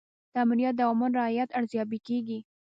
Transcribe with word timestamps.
د 0.31 0.33
آمریت 0.43 0.73
د 0.77 0.81
اوامرو 0.87 1.15
رعایت 1.19 1.49
ارزیابي 1.59 1.99
کیږي. 2.07 2.39